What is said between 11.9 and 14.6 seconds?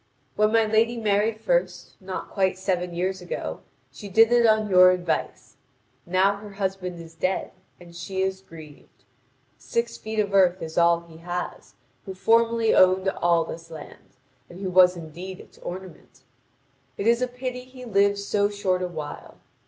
who formerly owned all this land, and